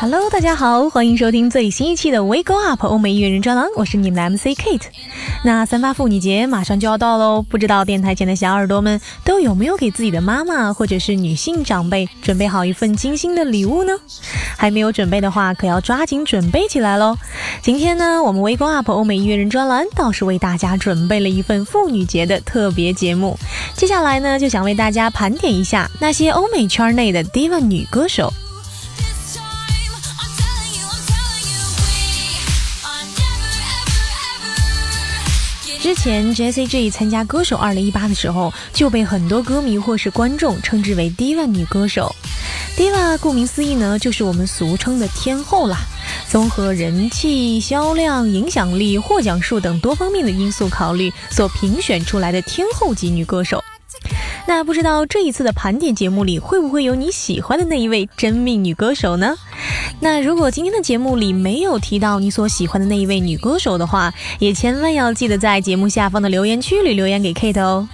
[0.00, 4.86] Hello，大家好，欢迎收听最新一期的 We Go Up 欧美音乐人专栏，我是你们的 MC Kate。
[5.44, 13.92] 那三八妇女节马上就要到喽，不知道电台前的小耳朵们都有没有给自己的妈妈或者是女性长辈准备好一份精心的礼物呢？
[14.56, 17.16] 还没有准备的话，可要抓紧准备起来喽。
[17.62, 23.38] 今天呢，我们 We Go Up 欧美音乐人专栏倒是为大家准备了一份妇女节的特别节目。
[23.74, 28.32] 接下来呢，就想为大家盘点一下那些欧美圈内的 Diva 女歌手。
[35.82, 42.14] 之前 jcj 参加歌手二零一八的时候，就被很多歌迷或是观众称之为 Diva 女歌手。
[42.76, 45.78] Diva 顾名思义呢，就是我们俗称的天后啦。
[46.28, 53.60] 综合人气、销量、影响力、获奖数等多方面的因素考虑，所评选出来的天后级女歌手。
[54.46, 59.34] 那不知道这一次的盘点节目里，会不会有你喜欢的那一位真命女歌手呢？
[60.00, 67.88] 那如果今天的节目里没有提到你所喜欢的那一位女歌手的话，也千万要记得在节目下方的留言区里留言给 Kate 哦。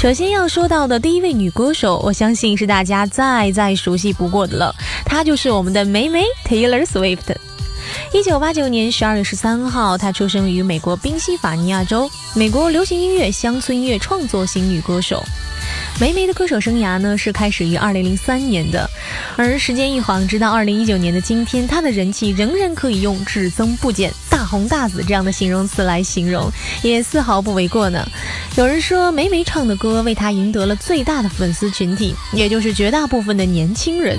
[0.00, 7.47] 首先要说到的第一位女歌手，我相信是大家再再熟悉不过的了，她就是我们的梅梅 Taylor Swift。
[8.12, 15.22] 一九八九年十二月十三号，她出生于美国宾夕法尼亚州，美国流行音乐、乡村音乐创作型女歌手。
[16.00, 18.88] 梅梅的歌手生涯呢是开始于二零零三年的，
[19.36, 26.50] 而时间一晃，直到二零一九年的今天，她的人气仍然可以用只增不减、大红大紫这样的形容词来形容，
[26.82, 28.06] 也丝毫不为过呢。
[28.56, 34.18] 有人说，梅梅唱的歌为她赢得了最大的粉丝群体，也就是绝大部分的年轻人。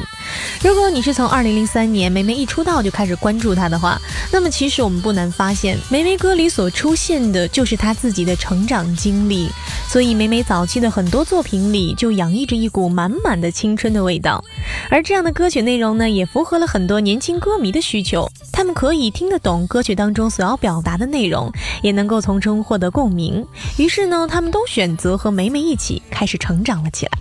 [0.62, 4.00] 如果你是从二零零三年梅梅一出道就开始关注她的话，
[4.32, 9.50] 那么其实我们不难发现，梅梅歌里所出现的就是她自己的成长经历。
[9.88, 14.44] 所以梅梅早期的很多作品里就洋溢着一股满满的青春的味道，
[14.90, 18.30] 而这样的歌曲内容呢，也符合了很多年轻歌迷的需求。
[18.52, 23.44] 他们可以听得懂歌曲当中所要表达的内容，也能够从中获得共鸣。
[23.78, 27.12] 于是呢，他们都选择和梅梅一起开始成长了起来。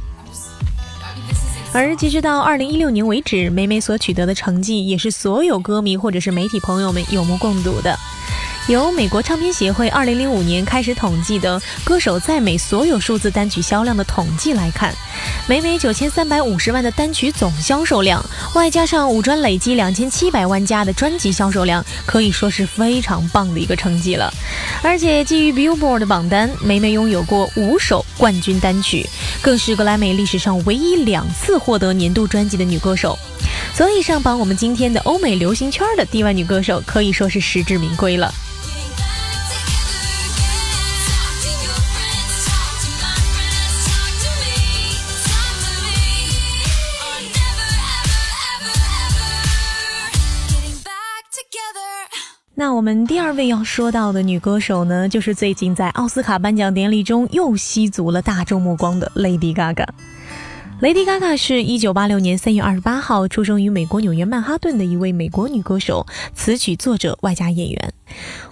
[1.72, 7.96] 而截止到二零一六年为止，梅梅所取得的成绩也是所有歌迷或者是媒体朋友们有目共睹的。
[8.68, 14.94] 由美国唱片协会二零零五年开始统计的歌手在美所有数字单曲销量的统计来看，
[15.48, 18.22] 每美九千三百五十万的单曲总销售量，
[18.54, 24.30] 外加上五专累积两千七百万加的专辑销售量，可以说是非常棒的一个成绩了。
[24.82, 29.08] 而且基于 Billboard 的榜单，梅梅拥有过五首冠军单曲，
[29.40, 33.18] 更是格莱美历史上唯一两次获得年度专辑的女歌手。
[33.74, 38.30] 所以上榜我们今天的欧美流行圈的第一位女歌手，可以说是实至名归了。
[52.60, 59.86] 那我们第二位要说到的女歌手呢，就是最近在奥斯卡颁奖典礼中又吸足了大众目光的 Lady Gaga。
[60.80, 66.04] Lady Gaga 是一九八六年三月二十八号出生于美国纽约曼哈顿的一位美国女歌手、
[66.34, 67.92] 词曲作者外加演员。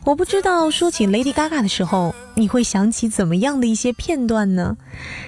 [0.04, 4.76] 我不知道说起 Lady Gaga 的时候，你会想起怎么样的一些片段呢？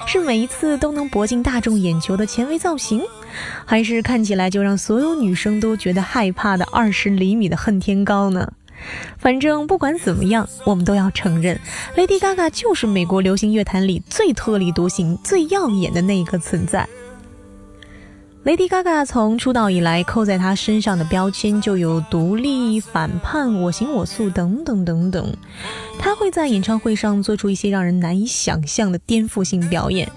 [0.07, 3.03] 是每一次都能博进大众眼球的前卫造型，
[3.65, 8.53] 还是看起来就让所有女生都觉得害怕的二十厘米的恨天高呢？
[9.17, 11.59] 反正不管怎么样，我们都要承认
[11.97, 16.89] ，Lady Gaga 就是美国流行乐坛里最特立独行、最耀眼的那一个存在。
[18.45, 25.37] Lady Gaga 从出道以来，扣在她身上的标签就有独立、反叛、我行我素等等等等。
[25.99, 30.11] 她会在演唱会上做出一些让人难以想象的颠覆性表演，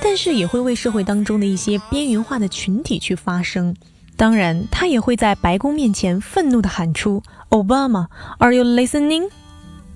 [0.00, 3.74] 但是也会为社会当中的一些边缘化的群体去发声。
[4.14, 7.20] 当然，他也会在白宫面前愤怒地喊出
[7.52, 9.28] ：“Obama，Are you listening？”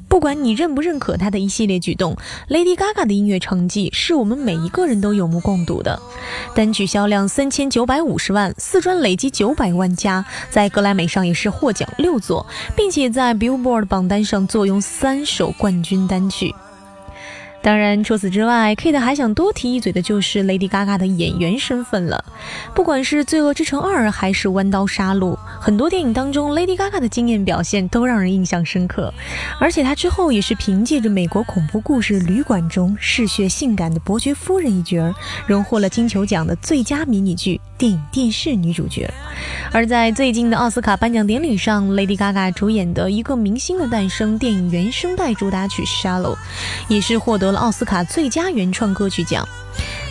[0.09, 2.17] 不管你认不认可他的一系列举动
[2.49, 6.01] ，Lady Gaga 的音乐成绩是我们每一个人都有目共睹的。
[6.55, 16.55] 单曲销量三千九百五十万，四专累计九百万加，在格莱美上也是获奖六座，并且在 Billboard 榜单上坐拥三首冠军单曲。
[17.67, 22.25] 当然，除此之外，Kate 还想多提一嘴的就是 Lady Gaga 的演员身份了。
[22.77, 29.13] 不管是《罪恶之城二》还是《弯刀杀戮》，很多电影当中 Lady Gaga 的惊艳表现都让人印象深刻。
[29.59, 35.13] 而且她之后也是凭借着美国恐怖故事《旅馆》中嗜血性感的伯爵夫人一角，
[35.49, 39.13] 荣获了金球奖的最佳迷你剧电影电视女主角。
[39.73, 46.35] 而在最近的奥斯卡颁奖典礼上，Lady Gaga 主演的一个明星的诞生电影原声带主打曲《Shallow》，
[46.87, 47.56] 也是获得了。
[47.59, 49.47] 奥斯卡最佳原创歌曲奖。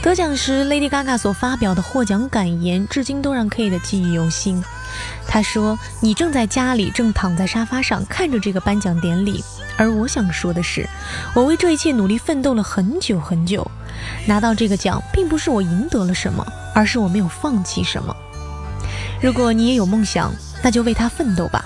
[0.01, 4.63] 得奖时，Lady Gaga 所发表的获奖感言，至今都让 Kate 记忆犹新。
[5.27, 9.43] 他说：“你正在家里，正躺在沙发上看着这个颁奖典礼，
[9.77, 10.87] 而我想说的是，
[11.33, 13.69] 我为这一切努力奋斗了很久很久。
[14.27, 18.15] 拿到这个奖，并不是我赢得了什么，而是我没有放弃什么。
[19.21, 20.31] 如果你也有梦想，
[20.63, 21.65] 那就为它奋斗吧。”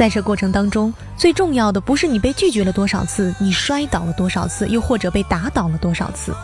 [0.00, 6.34] 在这过程当中，最重要的不是你被拒绝了多少次，你摔倒了多少次，又或者被打倒了多少次，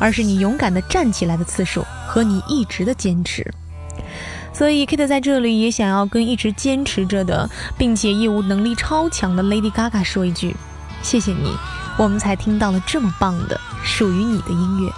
[0.00, 3.48] 而是你勇敢的站起来的次数和你一直的坚持。
[4.52, 7.48] 所以，Kate 在这里也想要跟一直坚持着的，
[7.78, 10.56] 并且业务能力超强的 Lady Gaga 说一句：
[11.00, 11.56] 谢谢你，
[11.96, 14.92] 我们才听到了这么棒的属于你的音乐。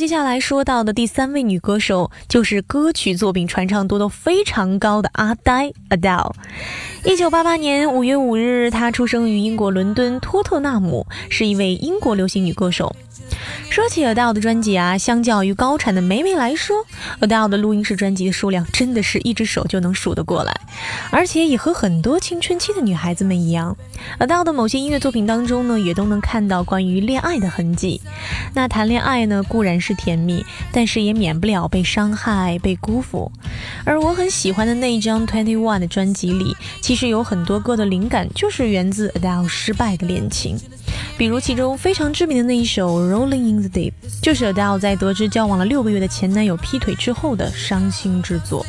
[0.00, 6.32] 接下来说到的第三位女歌手，就是歌曲作品传唱度都非常高的阿呆 Adele。
[7.04, 12.96] 一九八八年五月五日，她出生于英国伦敦托特纳姆，是一位英国流行女歌手。
[13.70, 16.76] 说起 Adele 的专辑啊，相较于高产的梅梅来说
[17.20, 20.60] ，Adele 的录音室专辑的数量真的是一只手就能数得过来，
[21.10, 23.76] 而且也和很多青春期的女孩子们一样
[24.18, 28.00] ，Adele 的某些音乐作品当中呢，也都能看到关于恋爱的痕迹。
[28.54, 33.30] 那谈恋爱呢，固然是是甜蜜，但是也免不了被伤害、被辜负。
[33.84, 40.56] 而我很喜欢的那一张 Twenty One 的专辑里，其实有很多歌的灵感就是源自 Adele 失败的恋情。
[41.18, 43.90] 比如其中非常知名的那一首《Rolling in the Deep》，
[44.22, 48.64] 就是 Adele 在得知交往了六个月的前男友劈腿之后的伤心之作。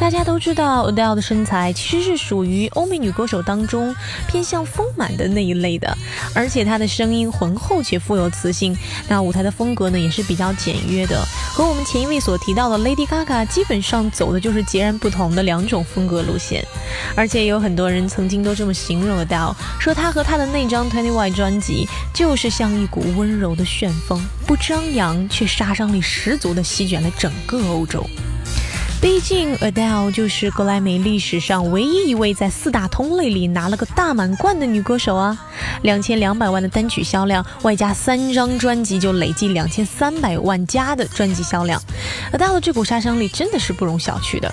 [0.00, 3.94] 大家都知道，Adele 的身材其实是属于欧美女歌手当中
[4.26, 5.94] 偏向丰满的那一类的，
[6.34, 8.74] 而且她的声音浑厚且富有磁性。
[9.08, 11.22] 那舞台的风格呢也是比较简约的，
[11.52, 16.64] 和我们前一位所提到的 Lady Gaga 基本上走的就是截然不同的两种风格路线。
[17.14, 28.08] 而且有很多人曾经都这么形容 Adele，说她和她的那张 Twenty One 专辑就是像一股温柔的旋风，不张扬却杀伤力十足的席卷了整个欧洲。
[29.00, 35.38] 毕竟，Adele 就是格莱美历史上唯一一位在四大通类里拿了个大满贯的女歌手啊！
[35.82, 41.80] 两千两百万的单曲销量，外加三张专辑就累计两千三百万加的专辑销量
[42.32, 44.52] ，Adele 这股杀伤力真的是不容小觑的。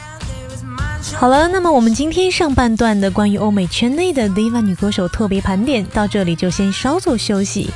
[1.17, 7.69] 好了，那么我们今天上半段的关于欧美圈内的 diva 女歌手特别盘点到这里就先稍作休息。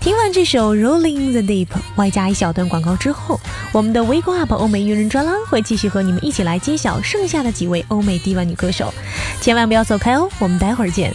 [0.00, 3.38] 听完这首 Rolling the Deep，外加一小段广告之后，
[3.70, 8.92] 我们的 Wake Up 欧美艺人专栏会继续和你们一起来揭晓剩下的几位欧美 diva 女歌手，
[9.42, 11.14] 千万不要走开哦，我们待会儿见。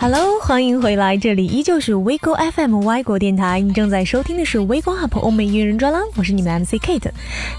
[0.00, 7.10] ！Hello，欢迎回来，这里依旧是微 o FM 外国电台，你正在收听的是微光 UP 欧美音乐人专栏，我是你们 MC Kate。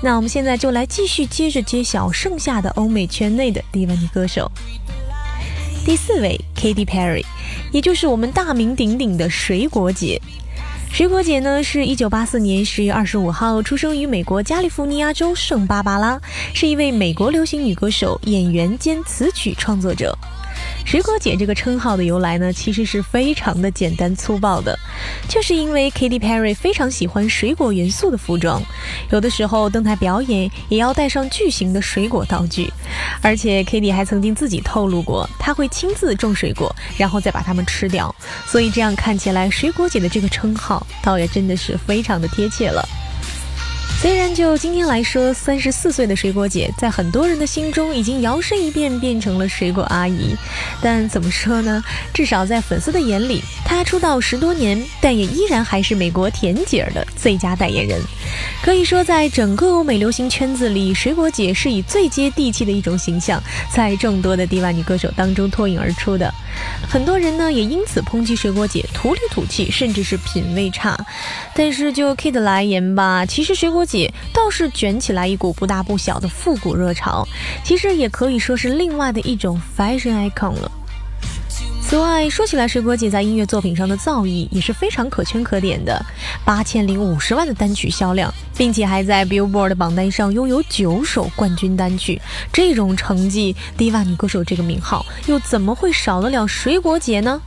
[0.01, 4.51] 那我们现在就来继续接着揭晓剩下的欧美圈内的第一女歌手。
[5.85, 7.23] 第四位 Katy Perry，
[7.71, 10.19] 也就是我们大名鼎鼎的水果姐。
[10.91, 16.19] 水果姐呢，是一九八四年十月二十五号出生于美国加利福尼亚州圣巴巴拉，
[16.55, 20.17] 是一位美国流行女歌手、演员兼词曲创作者。
[20.83, 24.77] 水果姐这个称号的由来呢，其实是非常的简单粗暴的，
[25.29, 28.61] 就是因为 Katy Perry 非常喜欢水果元素的服装，
[29.09, 32.71] 有的时候登台表演也要带上巨型的水果道具，
[33.21, 38.13] 而且 Katy 还曾经自己透露过，她会亲自种水果，然后再把它们吃掉，
[38.45, 42.85] 所以这样看起来，水果姐的这个称号倒也真的是非常的贴切了。
[44.01, 50.35] 虽然就今天来说，三十四岁的水果姐在很多人的心中已经摇身一变变成了水果阿姨，
[50.81, 51.83] 但怎么说呢？
[52.11, 58.01] 至少在粉丝的眼里，她出道十多年，但也依然还是美国甜姐的最佳代言人。
[58.63, 63.39] 可以说，在整个欧美流行圈子里，水果姐是以最接地气的一种形象，
[63.71, 66.33] 在众多的迪瓦女歌手当中脱颖而出的。
[66.89, 70.97] 很多人呢也因此抨击水果姐土里土气，甚至是品味差。
[71.53, 77.27] 但是就 Kid 来言吧，其实水果姐倒是卷起来一股不大不小的复古热潮，
[77.61, 80.71] 其实也可以说是另外的一种 fashion icon 了。
[81.83, 86.01] 此外，说起来，水果姐在音乐作品上的造诣也是非常可圈可点的，
[86.45, 92.21] 八千零五十万的单曲销量，并且还在 Billboard 榜单上拥有九首冠军单曲，
[92.53, 97.41] 这种成绩，迪瓦女歌手这个名号又怎么会少得了水果姐呢？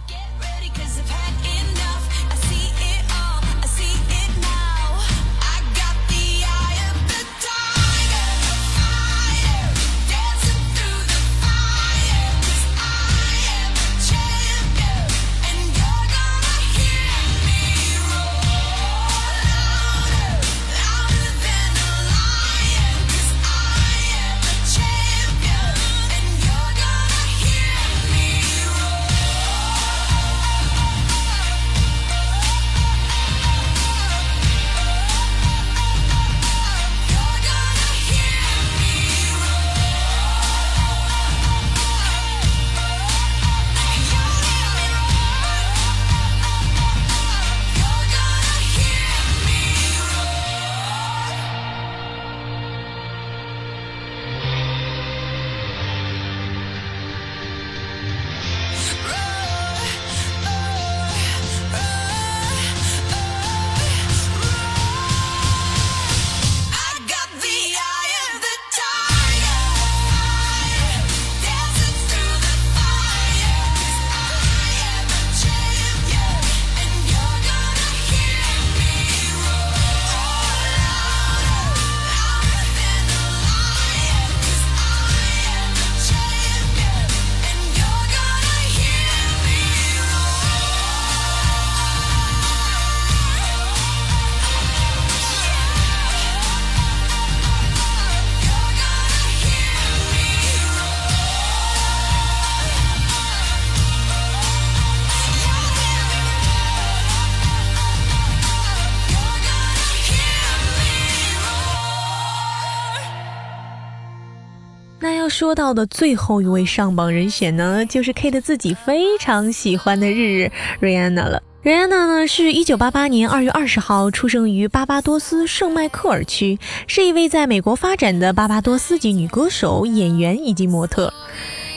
[115.35, 121.43] 说到的最后一位上榜人选呢，就是 Kate 自己非常喜欢的日日 Rihanna 了。
[121.65, 131.13] Rihanna 呢，是一九八八年二月二十号出生于巴巴多斯圣迈克尔区，是一位在美国发展的巴巴多斯籍女歌手、演员以及模特。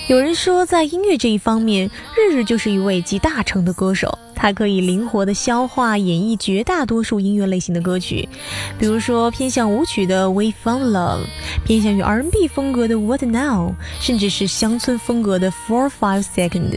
[0.07, 4.17] 有人说，在音乐这一方面，日日就是一位集大成的歌手。
[4.33, 8.29] 他可以灵活地消化演绎绝大多数音乐类型的歌曲，
[8.79, 11.23] 比如说偏向舞曲的《We Found Love》，
[11.65, 16.71] 偏向于 R&B 风格的《What Now》，甚至是乡村风格的《Four Five Second》。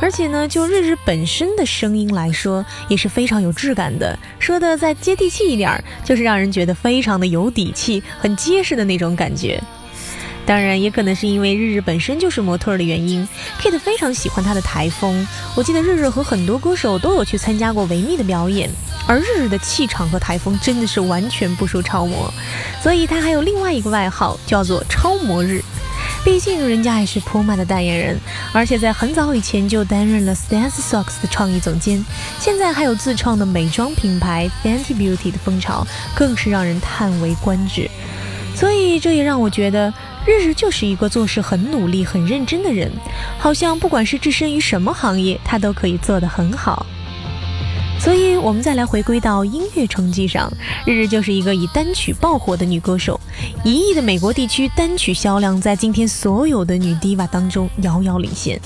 [0.00, 4.16] 而且呢，就日日本身的声音来说，也是非常有质感的。
[4.38, 9.60] 说的再接地气一点，就是让人觉得非常的有底气、很结实的那种感觉。
[10.44, 13.26] 当然，也可能是因为日日本身就是模特的原因
[13.60, 15.26] ，Kate 非常喜欢她的台风。
[15.54, 18.68] 我记得日日和很多歌手都有去参加过维密的表演，
[19.06, 22.32] 而日日的气场和台风真的是完全不输超模，
[22.82, 25.62] 所以她还有另外一个外号叫做超模日。
[26.24, 28.18] 毕竟人家也是 Puma 的代言人，
[28.52, 32.04] 而且在很早以前就担任了 Stance Socks 的创意总监，
[32.38, 37.88] 现在还有自创的美妆品牌 Fenty Beauty 的风潮，更是让人叹为观止。
[38.54, 39.92] 所以这也让我觉得，
[40.24, 42.90] 日日就是一个做事很努力、很认真的人，
[43.38, 46.86] 好像不管是置身于什么行业，他都可以做得很好。
[47.98, 50.52] 所以，我们再来回归到音乐成绩上，
[50.84, 53.20] 日日就是一个以单曲爆火的女歌手，
[53.64, 58.60] 一亿的美国地区单曲销量在今天所有的女 diva 当中遥遥领先。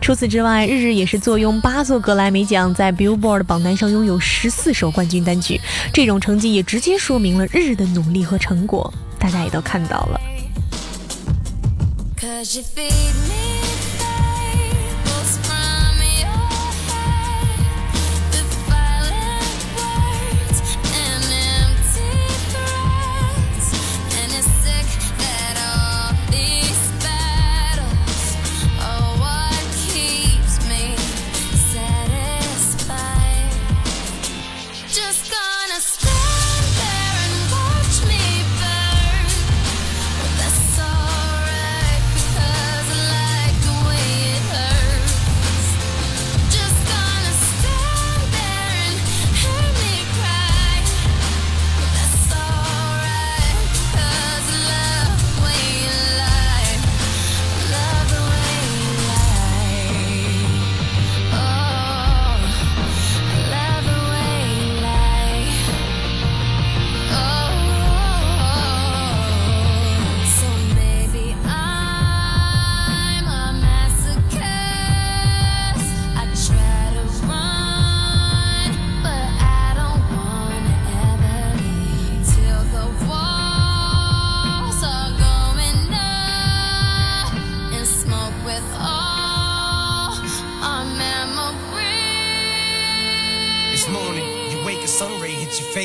[0.00, 5.58] 除此之外，日日也是坐拥八座格莱美奖，在 Billboard 榜单上拥有十四首冠军单曲，
[5.92, 10.20] 这种成绩也直接说明了日日的努力和成果，大家也都看到了。
[12.22, 13.51] Cause you feed me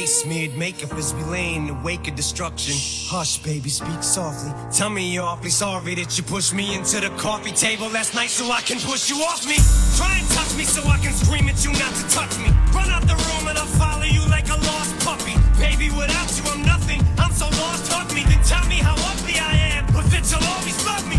[0.07, 2.73] smeared makeup as we lay in the wake of destruction.
[3.07, 4.51] Hush, baby, speak softly.
[4.71, 8.29] Tell me you're awfully sorry that you pushed me into the coffee table last night
[8.29, 9.57] so I can push you off me.
[9.95, 12.49] Try and touch me so I can scream at you not to touch me.
[12.73, 15.35] Run out the room and I'll follow you like a lost puppy.
[15.59, 17.01] Baby, without you, I'm nothing.
[17.17, 18.23] I'm so lost, hug me.
[18.23, 21.16] Then tell me how ugly I am, but that you'll always love me.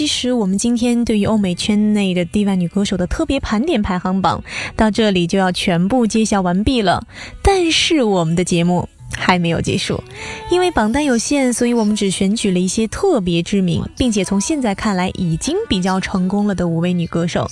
[0.00, 4.42] 其实我们今天对于欧美圈内的 diva 女歌手的特别盘点排行榜
[4.74, 7.06] 到这里就要全部揭晓完毕了。
[7.42, 10.02] 但是我们的节目还没有结束，
[10.50, 17.46] 因为榜单有限，所以我们只选取了一些特别知名，并且从现在看来已经比较成功了的五位女歌手。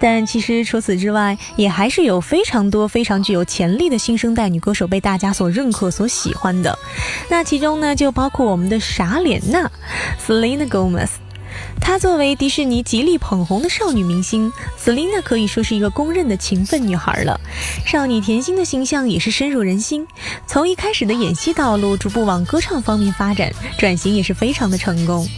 [0.00, 6.78] 但其实除此之外，也还是有非常多非常具有潜力的新生代女歌手被大家所认可、所喜欢的。
[7.28, 9.70] 那其中呢，就包括我们的傻脸娜
[10.26, 11.10] Selena Gomez。
[11.82, 14.50] 她作为迪士尼极力捧红的少女明星
[14.82, 17.38] ，Selina 可以说是一个公认的勤奋女孩了。
[17.84, 20.06] 少女甜心的形象也是深入人心。
[20.46, 25.28] 从一开始的演戏道路，逐步往歌唱方面发展，转型也是非常的成功。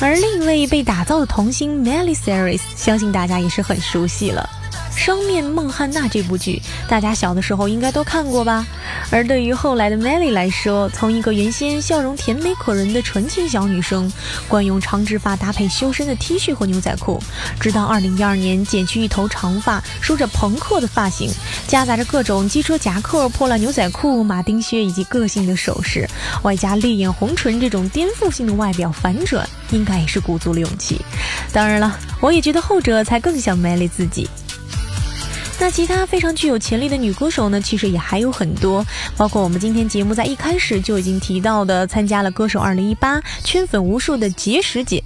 [0.00, 4.48] 而另一位被打造的童星 Miley Cyrus，相信大家也是很熟悉了。
[4.96, 8.66] 双面孟汉娜》这部剧，大家小的时候应该都看过吧？
[9.10, 14.10] 而对于后来的 Melly 来说，从一个原先笑容甜美可人的纯情小女生，
[14.48, 17.20] 惯用长直发搭配修身的 T 恤和牛仔裤，
[17.60, 21.30] 直到2012年剪去一头长发，梳着朋克的发型，
[21.66, 26.08] 夹杂着各种机车夹克、破烂牛仔裤、马丁靴以及个性的首饰，
[26.42, 31.00] 外加烈焰红唇这种颠覆性的外表反转，应该也是鼓足了勇气。
[31.52, 34.28] 当然了，我也觉得后者才更像 Melly 自己。
[35.60, 38.84] 那其他非常具有潜力的女歌手呢，其实也还有很多，
[39.16, 45.02] 包括我们今天节目在一开始就已经提到的，参加了歌手2018圈粉无数的结石姐，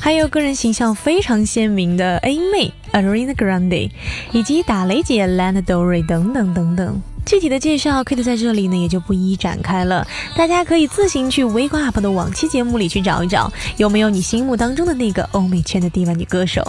[0.00, 3.90] 还有个人形象非常鲜明的 A 妹 Ariana Grande，
[4.32, 7.02] 以及打雷姐 Lana Del Rey 等等等等。
[7.26, 16.66] 具体的介绍，Kate 在这里呢也就不一一展开了，大家可以自行去 Wake Up 的往期节目里去找一找，有没有你心目当中的那个欧美圈的地位女歌手。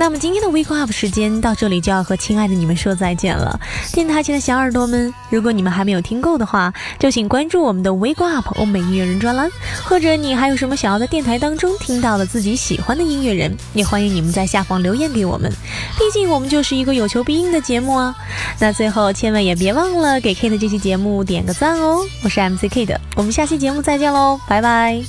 [0.00, 3.60] 那么今天的 Wake Up 时间到这里就要和亲爱的你们说再见了。
[3.92, 9.50] 电台前的小耳朵们，如果你们还没有听够的话，就请关注我们的 Wake Up 欧美音乐人专栏，
[9.84, 15.52] 或者你还有什么想要在电台当中听到的自己喜欢的音乐人，也欢迎你们在下方留言给我们。
[15.98, 18.16] 毕竟我们就是一个有求必应的节目啊。
[18.58, 22.00] 那最后千万也别忘了给 Kate 这期节目点个赞哦。
[22.24, 25.02] 我是 MC Kate，我们下期节目再见喽，拜拜。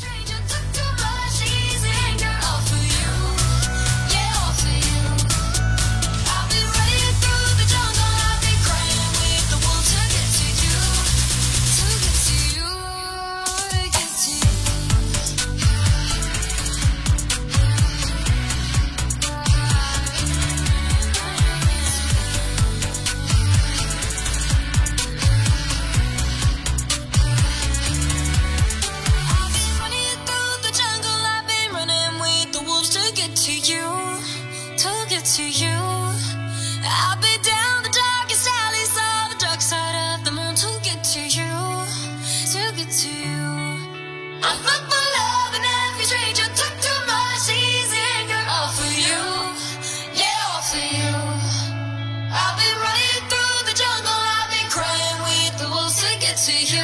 [56.46, 56.82] To you,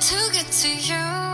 [0.00, 1.25] to get to you,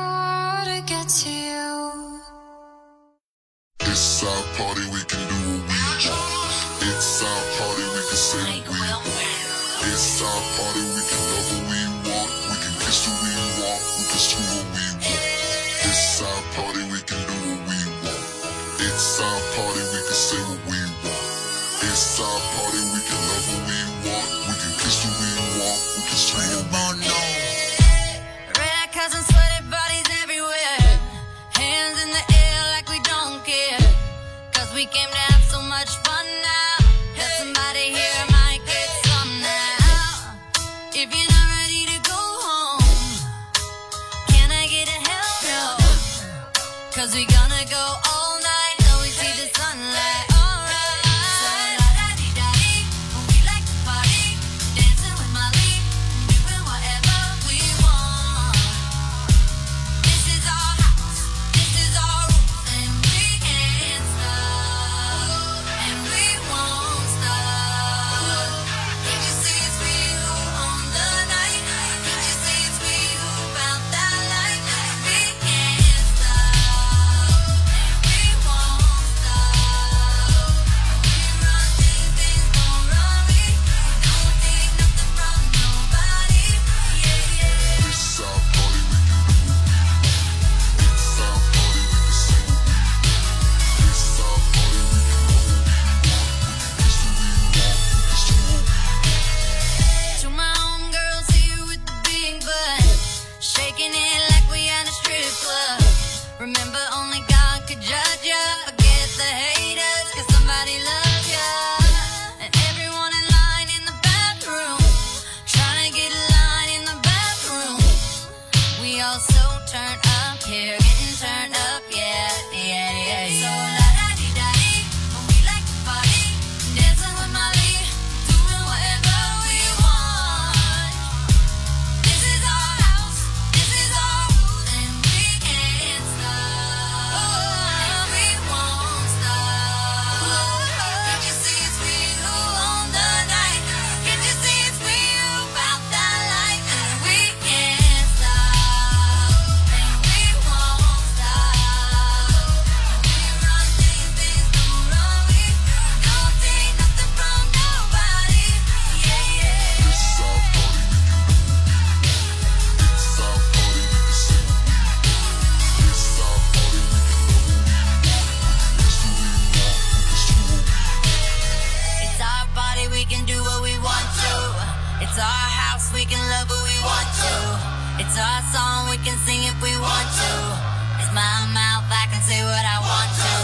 [182.23, 183.41] say what I want to.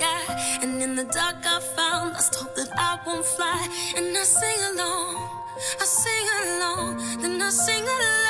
[0.00, 0.58] sky.
[0.62, 3.60] And in the dark, I found a hope that I won't fly.
[3.96, 5.16] And I sing along,
[5.80, 8.29] I sing along, then I sing along.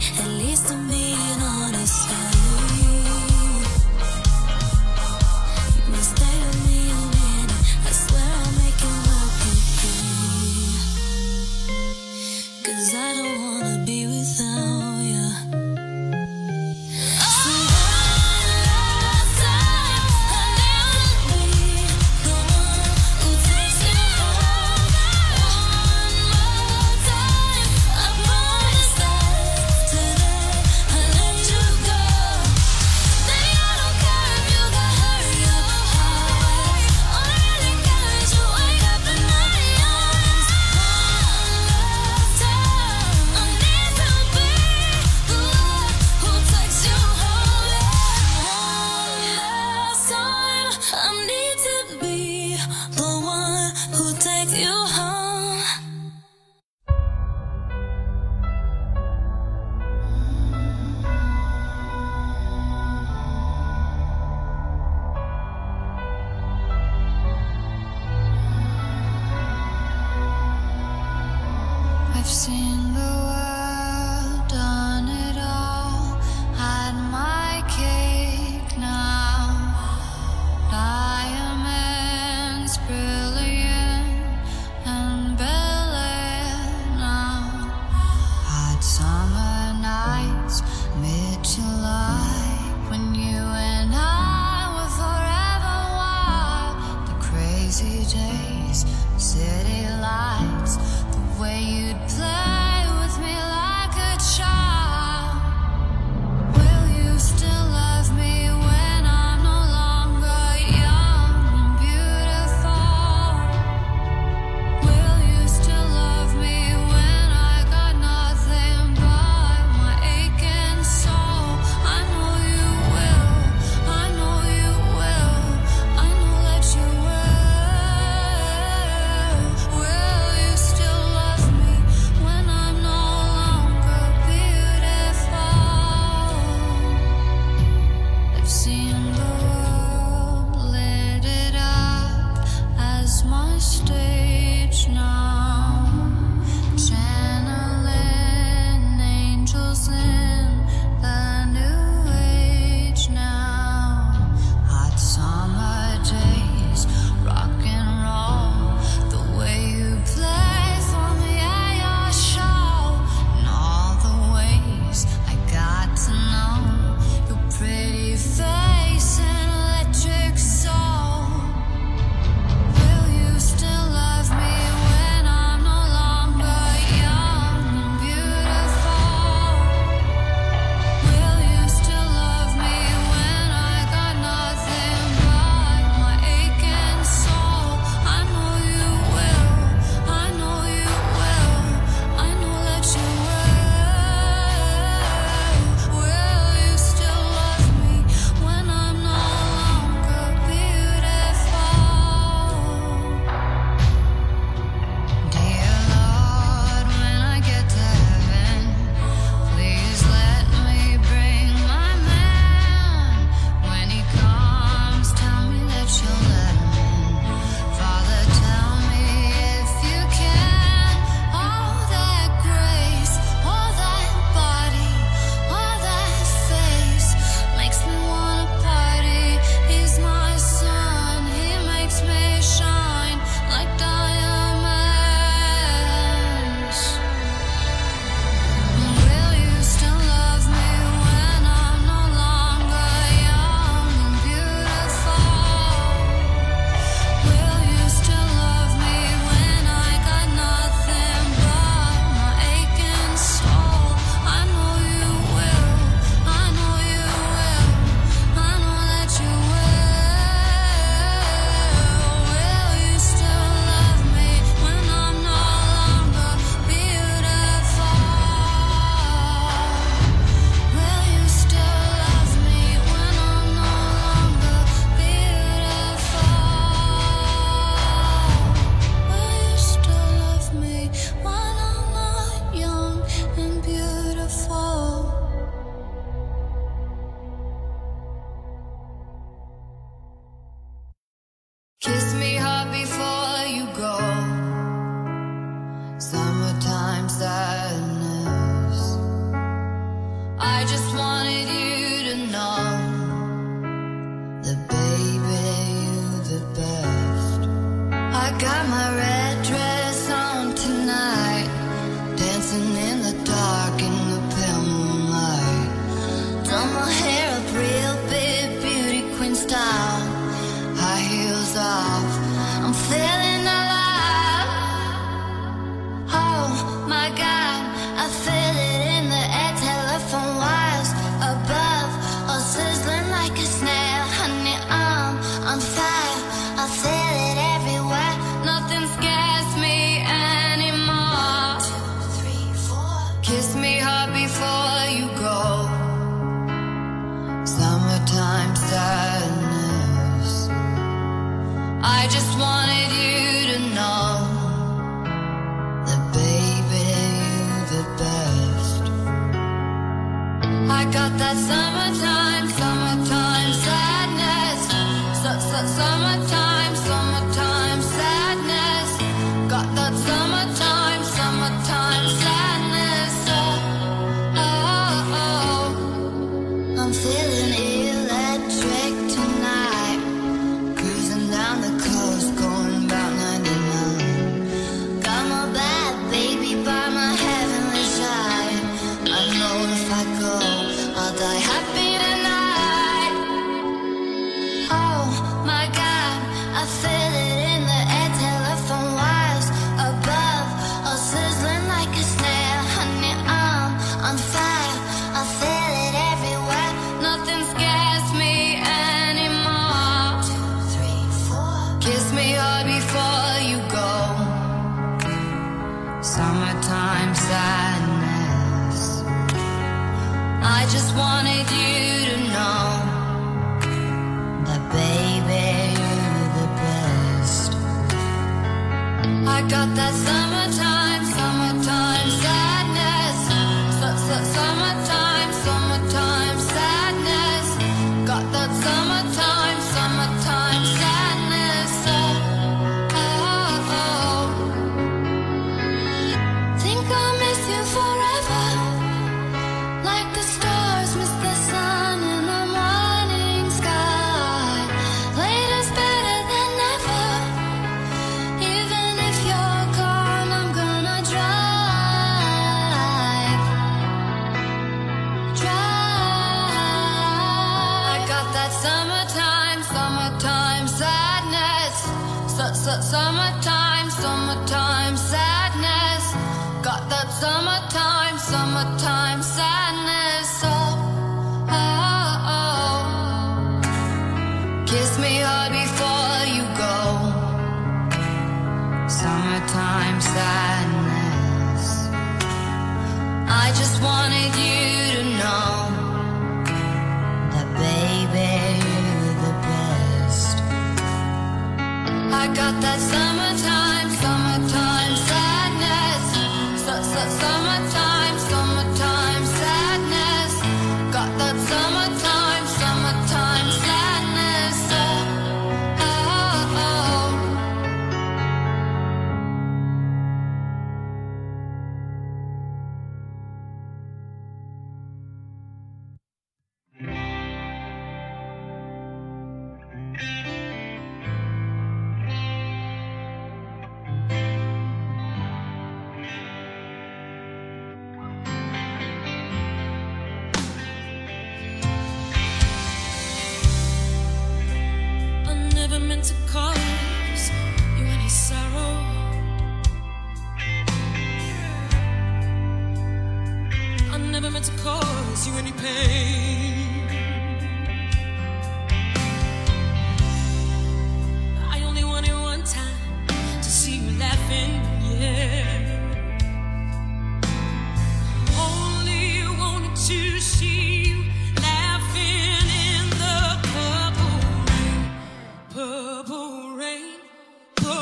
[0.00, 2.19] At least I'm being honest.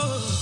[0.01, 0.38] Oh.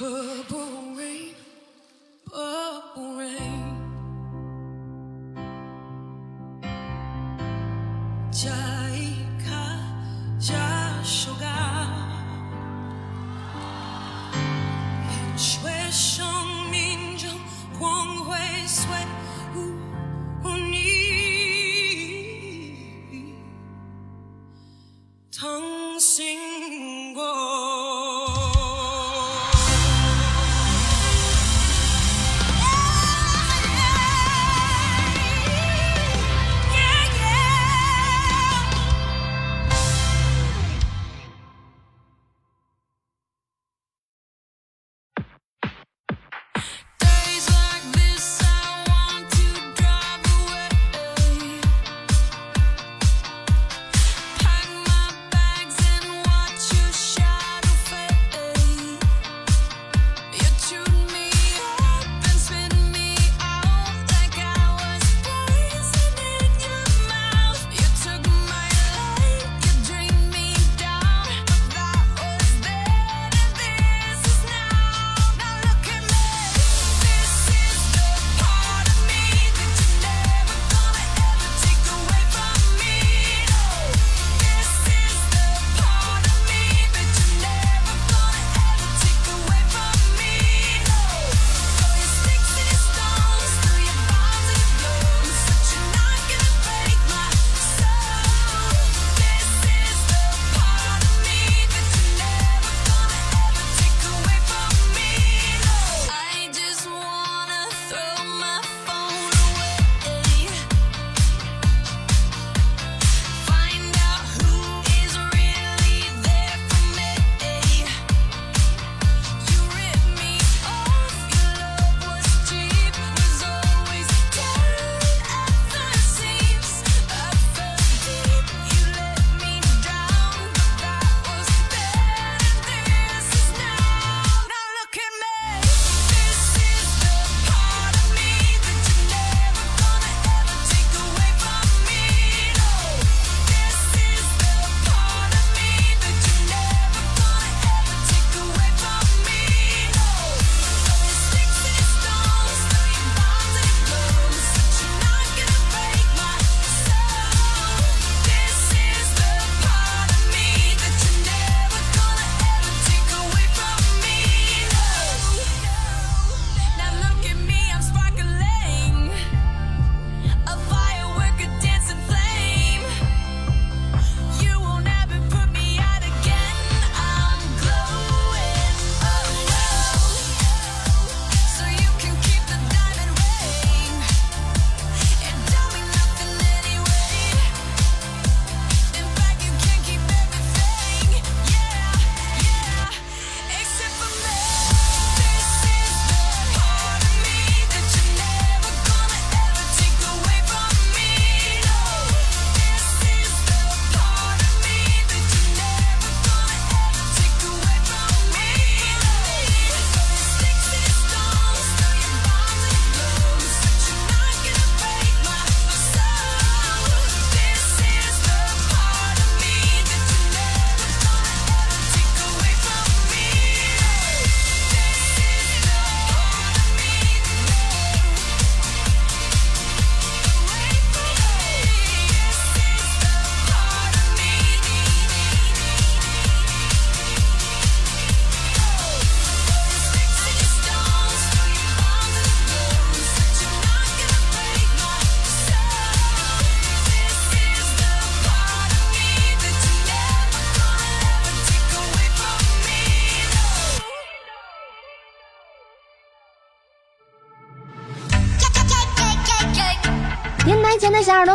[0.00, 0.67] Oh.